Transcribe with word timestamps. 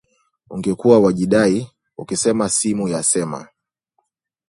Ungekuwa 0.49 0.99
wajidai, 0.99 1.71
ukisema 1.97 2.49
simu 2.49 2.87
yasema 2.87 3.47